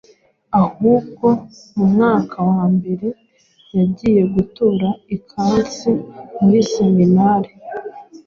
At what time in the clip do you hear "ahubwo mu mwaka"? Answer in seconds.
0.61-2.37